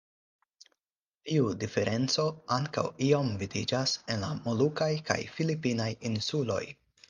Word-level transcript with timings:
Tiu 1.29 1.49
diferenco 1.63 2.25
ankaŭ 2.57 2.85
iom 3.09 3.31
vidiĝas 3.43 3.95
en 4.15 4.27
la 4.27 4.33
molukaj 4.49 4.91
kaj 5.11 5.23
filipinaj 5.39 5.91
insuloj. 6.13 6.63